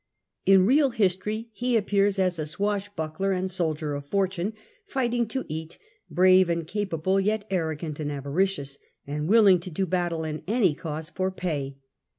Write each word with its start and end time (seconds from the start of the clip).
In 0.47 0.65
real 0.65 0.89
history 0.89 1.49
he 1.53 1.77
appears 1.77 2.17
as 2.17 2.39
a 2.39 2.47
swashbuckler 2.47 3.33
and 3.33 3.51
soldier 3.51 3.93
of 3.93 4.07
fortune, 4.07 4.53
"fighting 4.87 5.27
to 5.27 5.45
eat," 5.47 5.77
brave 6.09 6.49
and 6.49 6.65
capable, 6.65 7.19
yet 7.19 7.45
arrogant 7.51 7.99
and 7.99 8.11
avaricious, 8.11 8.79
and 9.05 9.29
willing 9.29 9.59
to 9.59 9.69
do 9.69 9.85
battle 9.85 10.23
in 10.23 10.41
any 10.47 10.73
cause 10.73 11.11
for 11.11 11.29
pay. 11.29 11.77